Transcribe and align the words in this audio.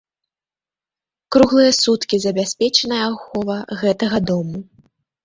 Круглыя 1.35 1.75
суткі 1.81 2.15
забяспечаная 2.25 3.03
ахова 3.11 3.57
гэтага 3.83 4.23
дома. 4.31 4.57